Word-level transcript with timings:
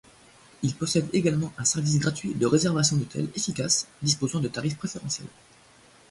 Il 0.63 0.73
possède 0.73 1.09
également 1.13 1.53
un 1.59 1.63
service 1.63 1.99
gratuit 1.99 2.33
de 2.33 2.47
réservation 2.47 2.97
d'hôtels 2.97 3.29
efficace 3.35 3.87
disposant 4.01 4.39
de 4.39 4.47
tarifs 4.47 4.75
préférentiels. 4.77 5.27